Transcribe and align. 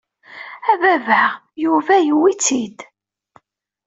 A 0.71 0.73
baba! 0.81 1.23
Yuba 1.63 1.95
yewwi-tt-id! 2.05 2.77